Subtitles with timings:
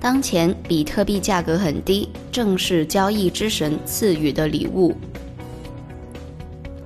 [0.00, 4.94] 当前比特币价格很低，正是交易之神赐予的礼物。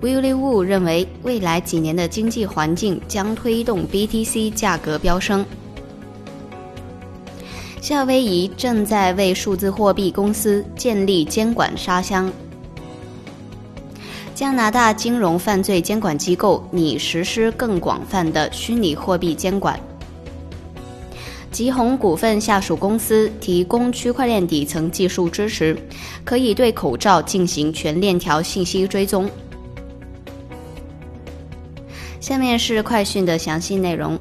[0.00, 5.44] Willie Wu 认为，未来几年的经济环境将推动 BTC 价格飙升。
[7.82, 12.30] 夏威夷正在为数字货币公司建立监管沙箱。
[14.34, 19.78] 加拿大金融犯罪监管机构拟实施更广泛的虚拟货币监管。
[21.50, 25.76] 吉鸿股份下属公司提供区块链底层技术支持，
[26.24, 29.28] 可以对口罩进行全链条信息追踪。
[32.20, 34.18] 下面是快讯的详细内容。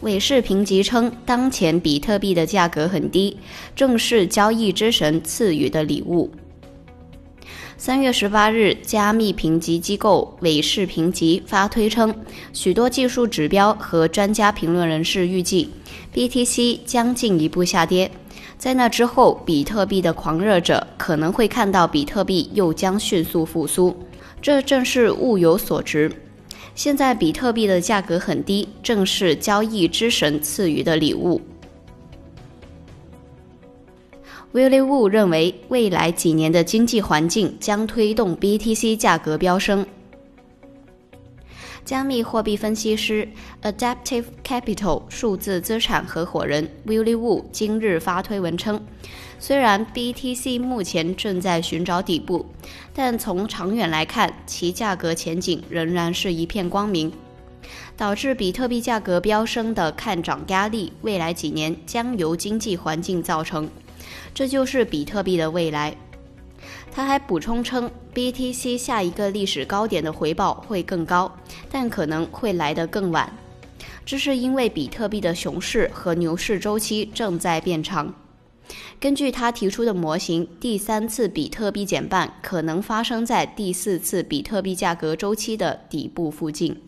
[0.00, 3.36] 韦世平集称，当前比特币的价格很低，
[3.74, 6.30] 正是交易之神赐予的礼物。
[7.78, 12.12] 三月十八日，加密评级机构韦世评级发推称，
[12.54, 15.68] 许多技术指标和专家评论人士预计
[16.14, 18.10] ，BTC 将进一步下跌。
[18.56, 23.94] 在那之后，比特币的狂热者可能会看到比特币又将迅速复苏。
[24.40, 26.10] 这正是物有所值。
[26.74, 31.40] 现在比特币的价格很低，正是交易之神赐予的礼物。
[34.56, 39.84] Willie Wu 认为，未来几年的经济环境将推动 BTC 价格飙升。
[41.84, 43.28] 加密货币分析师
[43.60, 48.82] Adaptive Capital 数字资产合伙人 Willie Wu 今日发推文称。
[49.38, 52.46] 虽然 BTC 目前正在寻找底部，
[52.94, 57.12] 但从长远来看，其价格前景仍然是一片光明。
[57.94, 63.68] 导致比特币价格飙升的看涨压力，未来几年将由经济环境造成，
[64.36, 65.96] 这就是比特币的未来。
[66.92, 71.34] 他还补充称，BTC 下一个历史高点的回报会更高，
[71.70, 73.34] 但可能会来得更晚。
[74.04, 78.12] 这是因为比特币的熊市和牛市周期正在变长。
[79.00, 86.78] 根据他提出的模型，第三次比特币减半可能发生在第四次比特币价格周期的底部附近。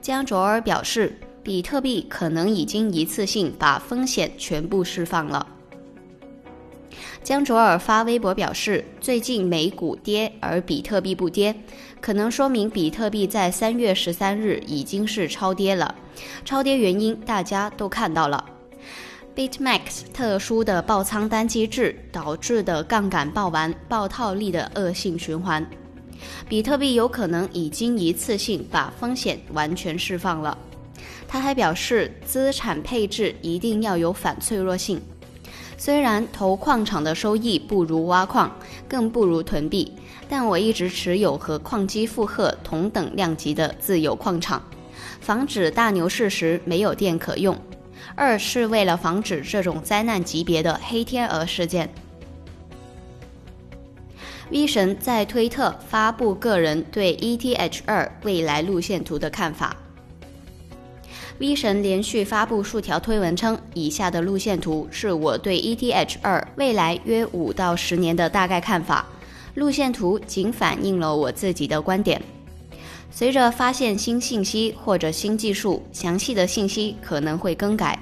[0.00, 1.16] 江卓尔表示，
[1.48, 5.46] 比特币可能已经一次性把风险全部释放了。
[7.24, 11.54] 江卓尔发微博表示，最近美股跌而比特币不跌，
[12.02, 15.94] 可能说明比特币在三月十三日已经是超跌了。
[16.44, 18.44] 超跌原因大家都看到了。
[19.34, 25.66] BitMax 特殊的爆仓单机制导致的杠杆爆完、爆套利的恶性循环，
[26.46, 30.58] 比特币有可能已经一次性把风险完全释放了。
[31.28, 35.00] 他还表示，资产配置一定要有反脆弱性。
[35.76, 38.50] 虽然投矿场的收益不如挖矿，
[38.88, 39.92] 更不如囤币，
[40.28, 44.60] 但我一直持有和矿机负荷同等量级的自有矿场，
[45.20, 47.56] 防止大牛市时没有电可用。
[48.16, 51.88] 二是为了防止这种灾难级别的黑天鹅事件。
[54.50, 59.76] V 神在推特发布个人对 ETH 二未来路线图的看法。
[61.38, 69.06] V 神连续发布数条推文称，以下的路线图是我对 ETH 二未来约五到十年的大概看法。
[69.54, 72.20] 路线图仅反映了我自己的观点。
[73.12, 77.96] 随着发现新信息或者新技术，详细的信息可能会更改。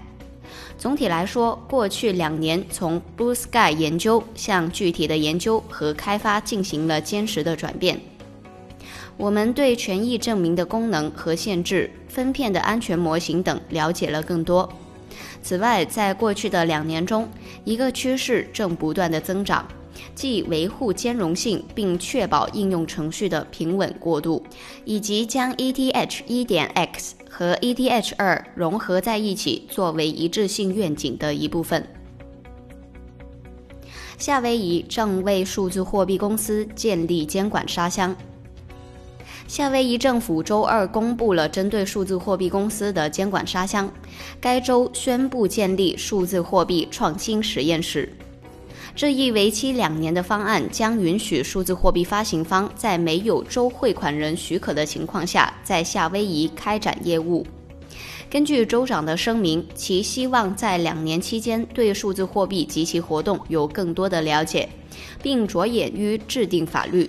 [0.78, 8.00] 总体来说，过去两年从 Blue Sky 研究向具体的研究和开发进行了坚实的转变。
[9.16, 14.69] 我们对权益证明的功能和限制、分片的安全模型等了解了更多。
[15.43, 17.28] 此外，在过去的两年中，
[17.65, 19.66] 一个趋势正不断的增长。
[20.15, 24.42] 即维护兼容性并确保应用程序的平稳过渡，
[24.84, 31.86] 以及将 ETH 一点 X 和 ETH 二融合在一起作为一致性愿景的一部分。
[34.19, 38.15] 夏威夷正为数字货币公司建立监管沙箱。
[39.48, 43.91] 夏威夷政府周二公布了针对数字货币公司的监管沙箱，
[44.41, 48.13] 该州宣布建立数字货币创新实验室。
[48.95, 57.47] 这一为期两年的方案将允许数字货币发行方在没有州汇款人许可的情况下，在夏威夷开展业务。
[58.28, 64.69] 根据州长的声明，其希望在两年期间对数字货币及其活动有更多的了解，
[65.22, 67.09] 并着眼于制定法律。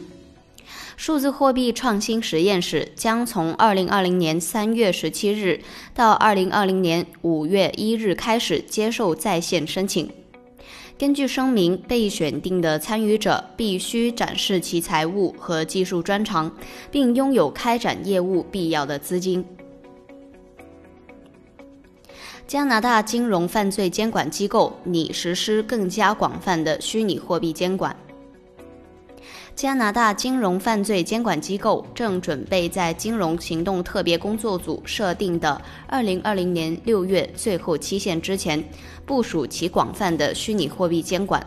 [0.98, 5.62] 数字货币创新实验室将从二零二零年三月十七日
[5.94, 10.10] 到二零二零年五月一日开始接受在线申请。
[10.98, 16.52] 根据声明，被选定的参与者必须展示其财务和技术专长，
[16.90, 19.46] 并拥有开展业务必要的资金。
[22.48, 27.96] 加拿大金融犯罪监管机构拟实施更加广泛的虚拟货币监管。
[29.58, 35.60] 加拿大金融犯罪监管机构正准备在金融行动特别工作组设定的
[35.90, 38.64] 2020年6月最后期限之前，
[39.04, 41.44] 部署其广泛的虚拟货币监管。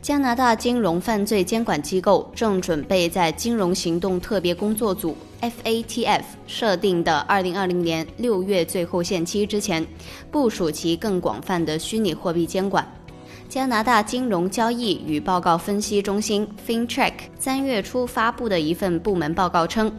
[0.00, 9.84] 加拿大金融犯罪监管机构正准备在金融行动特别工作组 （FATF） 设定的2020年6月最后限期之前，
[10.30, 12.88] 部署其更广泛的虚拟货币监管。
[13.48, 19.90] 加拿大金融交易与报告分析中心 （FinTrack） 三月初发布的一份部门报告称，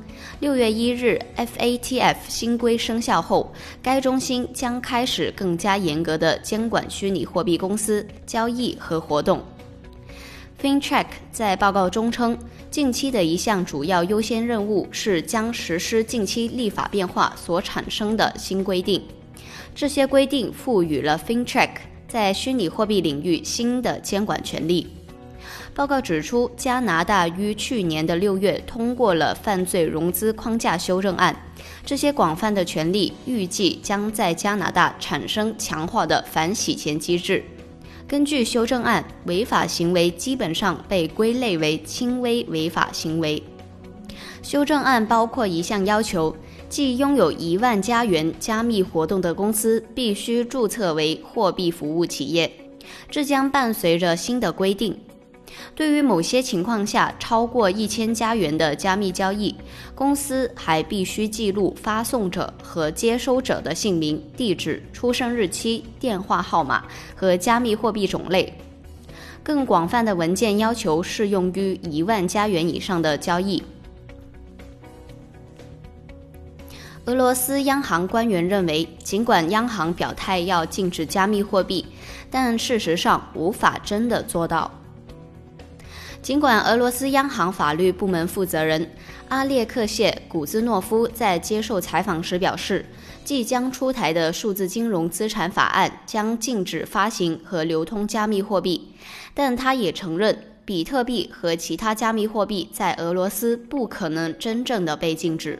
[0.42, 3.52] 六月一日 FATF 新规生效后，
[3.82, 9.42] 该中心将开始更加严格的监管虚拟货币公司交易和活动。
[10.62, 12.38] FinTrack 在报告中称，
[12.70, 19.02] 近期的一项主要优先任务是将实施近期立法变化所产生的新规定，
[19.74, 21.70] 这些规定赋予了 FinTrack。
[22.08, 24.88] 在虚拟货币领域新的监管权利。
[25.74, 31.36] 报告指出，加拿大于去年的六月通过了犯罪融资框架修正案，
[31.86, 37.44] 这些广泛的权利预计将在加拿大产生强化的反洗钱机制。
[38.08, 43.44] 根据修正案，违法行为基本上被归类为轻微违法行为。
[44.42, 46.36] 修正案包括一项要求。
[46.70, 52.52] 即拥有一万加元加密活动的公司必须注册为货币服务企业，
[53.10, 54.98] 这将伴随着新的规定。
[55.74, 59.56] 对于某些情况下超过一千加元的加密交易，
[59.96, 66.84] 公司还必须记录发送者和接收者的姓名、地址、出生日期、电话号码
[67.16, 68.54] 和加密货币种类。
[69.42, 73.64] 更广泛的文件要求适用于一万加元以上的交易。
[77.08, 81.86] 俄罗斯央行官员认为，尽管央行表态要禁止加密货币，
[82.30, 84.70] 但事实上无法真的做到。
[86.22, 88.92] 尽管俄罗斯央行法律部门负责人
[89.30, 92.86] 阿列克谢·古兹诺夫在接受采访时表示，
[93.24, 98.92] 即将出台的数字金融资产法案将禁止发行和流通加密货币，
[99.34, 105.58] 但他也承认，比特币和其他加密货币在俄罗斯不可能真正的被禁止。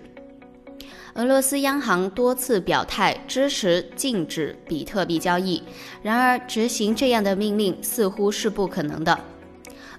[1.18, 5.64] 俄罗斯央行多次表态支持禁止比特币交易，
[6.04, 9.20] 然而执行这样的命令似乎是不可能的。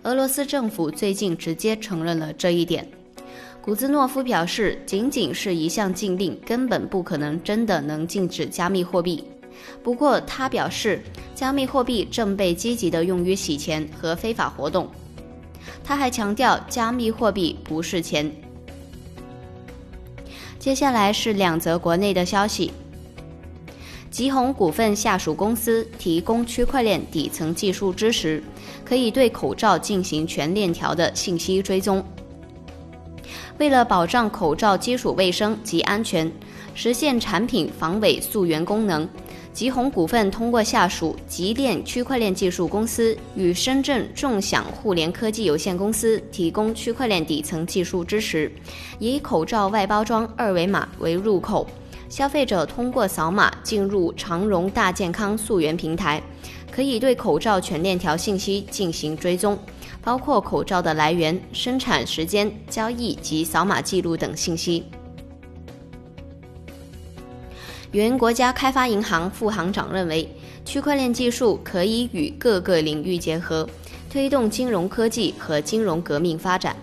[0.04, 2.88] 俄罗斯政府最近直接承认了这一点。
[3.60, 9.24] 古兹诺夫表示，仅仅是一项禁令根本不可能真的能禁止加密货币。
[9.82, 11.02] 不过，他表示，
[11.34, 14.88] 加密货币正被积极地用于洗钱和非法活动。
[15.82, 18.32] 他还强调，加密货币不是钱。
[20.68, 22.70] 接下来是两则国内的消息。
[24.10, 28.42] 吉鸿股份下属公司提供区块链底层技术支持，
[28.84, 32.04] 可以对口罩进行全链条的信息追踪。
[33.56, 36.30] 为了保障口罩基础卫生及安全，
[36.74, 39.08] 实现产品防伪溯源功能。
[39.58, 48.48] 吉鸿股份通过下属吉链区块链技术公司与深圳众享互联科技有限公司提供区块链底层技术支持，
[49.00, 51.66] 以口罩外包装二维码为入口，
[52.08, 56.22] 消费者通过扫码进入长荣大健康溯源平台，
[56.70, 59.58] 可以对口罩全链条信息进行追踪，
[60.04, 64.84] 包括口罩的来源、生产时间、交易及扫码记录等信息。
[67.92, 70.28] 原国家开发银行副行长认为，
[70.64, 73.66] 区块链技术可以与各个领域结合，
[74.10, 76.76] 推动金融科技和金融革命发展。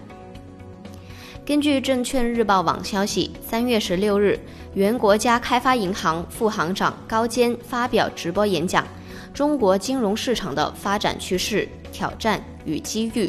[1.46, 4.40] 根据证券日报网消息，三月十六日，
[4.74, 8.84] 原国家开发银行副行长高坚发表直播演讲
[9.32, 13.28] 《中国金融市场的发展趋势、挑战与机遇》。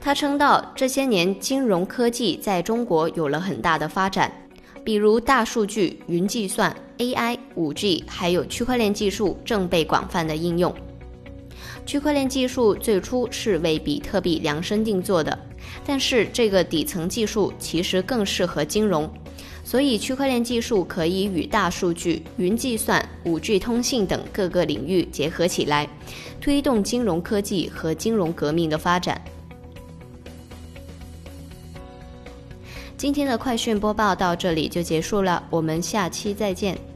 [0.00, 4.30] 他称道，这些年金融科技在中国有了很大的发展。
[4.86, 10.72] 比如大数据云计算 ai 五 g 还有区块链技术正被广泛的应用。
[11.84, 15.36] 区块链技术最初是为比特币量身定做的
[15.84, 19.12] 但是这个底层技术其实更适合金融
[19.64, 25.88] 所以区块链技术可以与大数据云计算五 g 通信等各个领域结合起来
[26.40, 29.20] 推动金融科技和金融革命的发展。
[32.96, 36.95] 今天的快讯播报到这里就结束了我们下期再见。